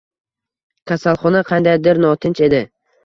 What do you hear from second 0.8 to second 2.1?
Kasalxona qandaydir